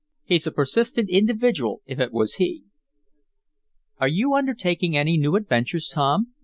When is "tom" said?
5.93-6.33